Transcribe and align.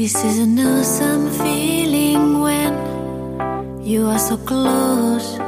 This 0.00 0.14
is 0.24 0.38
an 0.38 0.58
awesome 0.58 1.28
feeling 1.30 2.40
when 2.42 3.84
you 3.84 4.06
are 4.06 4.18
so 4.18 4.38
close. 4.38 5.38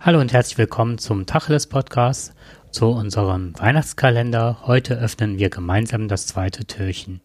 Hallo 0.00 0.18
und 0.18 0.32
herzlich 0.32 0.58
willkommen 0.58 0.98
zum 0.98 1.26
Tacheles 1.26 1.68
Podcast, 1.68 2.34
zu 2.72 2.86
unserem 2.86 3.56
Weihnachtskalender. 3.56 4.66
Heute 4.66 4.98
öffnen 4.98 5.38
wir 5.38 5.48
gemeinsam 5.48 6.08
das 6.08 6.26
zweite 6.26 6.64
Türchen. 6.64 7.20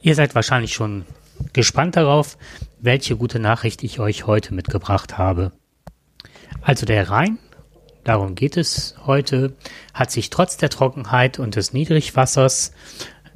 Ihr 0.00 0.14
seid 0.14 0.36
wahrscheinlich 0.36 0.74
schon 0.74 1.04
gespannt 1.52 1.96
darauf, 1.96 2.38
welche 2.78 3.16
gute 3.16 3.40
Nachricht 3.40 3.82
ich 3.82 3.98
euch 3.98 4.28
heute 4.28 4.54
mitgebracht 4.54 5.18
habe. 5.18 5.50
Also 6.62 6.86
der 6.86 7.10
Rhein, 7.10 7.38
darum 8.04 8.36
geht 8.36 8.56
es 8.56 8.94
heute, 9.06 9.56
hat 9.92 10.12
sich 10.12 10.30
trotz 10.30 10.56
der 10.56 10.70
Trockenheit 10.70 11.40
und 11.40 11.56
des 11.56 11.72
Niedrigwassers 11.72 12.70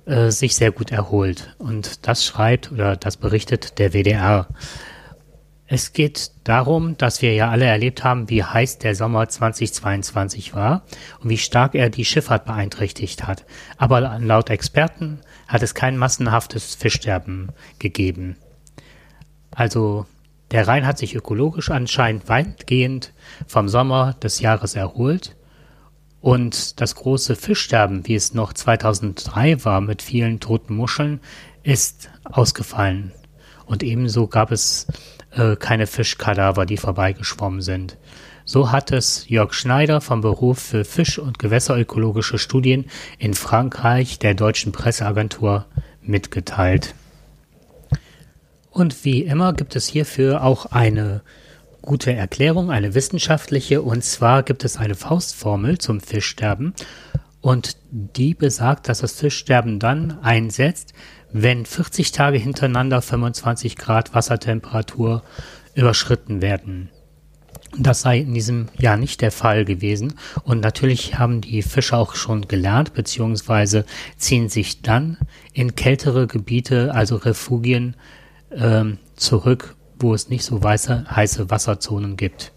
äh, 0.06 0.30
sich 0.30 0.54
sehr 0.56 0.72
gut 0.72 0.90
erholt. 0.90 1.54
Und 1.58 2.06
das 2.06 2.24
schreibt 2.24 2.72
oder 2.72 2.96
das 2.96 3.16
berichtet 3.16 3.78
der 3.78 3.92
WDR. 3.92 4.48
Es 5.66 5.92
geht 5.92 6.32
darum, 6.44 6.98
dass 6.98 7.22
wir 7.22 7.32
ja 7.34 7.48
alle 7.50 7.64
erlebt 7.64 8.04
haben, 8.04 8.28
wie 8.28 8.44
heiß 8.44 8.78
der 8.78 8.94
Sommer 8.94 9.28
2022 9.28 10.54
war 10.54 10.82
und 11.20 11.30
wie 11.30 11.38
stark 11.38 11.74
er 11.74 11.88
die 11.88 12.04
Schifffahrt 12.04 12.44
beeinträchtigt 12.44 13.26
hat. 13.26 13.46
Aber 13.78 14.18
laut 14.18 14.50
Experten 14.50 15.20
hat 15.48 15.62
es 15.62 15.74
kein 15.74 15.96
massenhaftes 15.96 16.74
Fischsterben 16.74 17.52
gegeben. 17.78 18.36
Also 19.50 20.06
der 20.50 20.68
Rhein 20.68 20.86
hat 20.86 20.98
sich 20.98 21.14
ökologisch 21.14 21.70
anscheinend 21.70 22.28
weitgehend 22.28 23.14
vom 23.46 23.68
Sommer 23.68 24.14
des 24.14 24.40
Jahres 24.40 24.74
erholt 24.74 25.36
und 26.22 26.80
das 26.80 26.94
große 26.94 27.34
Fischsterben, 27.34 28.06
wie 28.06 28.14
es 28.14 28.32
noch 28.32 28.52
2003 28.52 29.64
war 29.64 29.80
mit 29.80 30.00
vielen 30.00 30.38
toten 30.38 30.74
Muscheln, 30.74 31.20
ist 31.64 32.10
ausgefallen. 32.22 33.12
Und 33.66 33.82
ebenso 33.82 34.28
gab 34.28 34.52
es 34.52 34.86
äh, 35.32 35.56
keine 35.56 35.88
Fischkadaver, 35.88 36.64
die 36.64 36.76
vorbeigeschwommen 36.76 37.60
sind. 37.60 37.98
So 38.44 38.70
hat 38.70 38.92
es 38.92 39.28
Jörg 39.28 39.52
Schneider 39.52 40.00
vom 40.00 40.20
Beruf 40.20 40.60
für 40.60 40.84
Fisch- 40.84 41.18
und 41.18 41.40
Gewässerökologische 41.40 42.38
Studien 42.38 42.86
in 43.18 43.34
Frankreich 43.34 44.18
der 44.20 44.34
deutschen 44.34 44.70
Presseagentur 44.70 45.66
mitgeteilt. 46.02 46.94
Und 48.70 49.04
wie 49.04 49.22
immer 49.22 49.52
gibt 49.52 49.74
es 49.74 49.88
hierfür 49.88 50.44
auch 50.44 50.66
eine 50.66 51.22
gute 51.82 52.12
Erklärung, 52.12 52.70
eine 52.70 52.94
wissenschaftliche. 52.94 53.82
Und 53.82 54.04
zwar 54.04 54.42
gibt 54.42 54.64
es 54.64 54.76
eine 54.76 54.94
Faustformel 54.94 55.78
zum 55.78 56.00
Fischsterben. 56.00 56.74
Und 57.40 57.76
die 57.90 58.34
besagt, 58.34 58.88
dass 58.88 59.00
das 59.00 59.12
Fischsterben 59.12 59.78
dann 59.80 60.18
einsetzt, 60.22 60.94
wenn 61.32 61.66
40 61.66 62.12
Tage 62.12 62.38
hintereinander 62.38 63.02
25 63.02 63.76
Grad 63.76 64.14
Wassertemperatur 64.14 65.22
überschritten 65.74 66.40
werden. 66.40 66.90
Das 67.78 68.02
sei 68.02 68.18
in 68.18 68.34
diesem 68.34 68.68
Jahr 68.78 68.98
nicht 68.98 69.22
der 69.22 69.32
Fall 69.32 69.64
gewesen. 69.64 70.14
Und 70.44 70.60
natürlich 70.60 71.18
haben 71.18 71.40
die 71.40 71.62
Fische 71.62 71.96
auch 71.96 72.14
schon 72.14 72.46
gelernt, 72.46 72.92
beziehungsweise 72.92 73.86
ziehen 74.18 74.48
sich 74.50 74.82
dann 74.82 75.16
in 75.54 75.74
kältere 75.74 76.26
Gebiete, 76.26 76.94
also 76.94 77.16
Refugien, 77.16 77.96
ähm, 78.54 78.98
zurück, 79.16 79.74
wo 80.02 80.14
es 80.14 80.28
nicht 80.28 80.44
so 80.44 80.62
weiße, 80.62 81.06
heiße 81.10 81.50
Wasserzonen 81.50 82.16
gibt. 82.16 82.52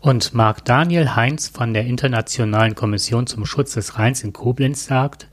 Und 0.00 0.34
Marc 0.34 0.64
Daniel 0.64 1.16
Heinz 1.16 1.48
von 1.48 1.74
der 1.74 1.84
Internationalen 1.84 2.74
Kommission 2.74 3.26
zum 3.26 3.46
Schutz 3.46 3.74
des 3.74 3.98
Rheins 3.98 4.22
in 4.22 4.32
Koblenz 4.32 4.86
sagt, 4.86 5.28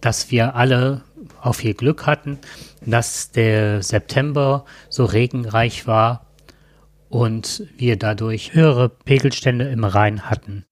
dass 0.00 0.30
wir 0.30 0.54
alle 0.54 1.02
auch 1.40 1.54
viel 1.54 1.74
Glück 1.74 2.06
hatten, 2.06 2.38
dass 2.84 3.30
der 3.30 3.82
September 3.82 4.64
so 4.88 5.04
regenreich 5.04 5.86
war 5.86 6.26
und 7.08 7.64
wir 7.76 7.96
dadurch 7.96 8.54
höhere 8.54 8.88
Pegelstände 8.88 9.68
im 9.68 9.84
Rhein 9.84 10.28
hatten. 10.28 10.64